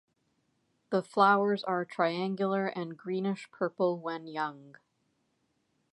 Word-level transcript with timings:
The 0.89 1.03
flowers 1.03 1.63
are 1.63 1.85
triangular 1.85 2.65
and 2.65 2.97
greenish 2.97 3.51
purple 3.51 3.99
when 3.99 4.25
young. 4.25 4.75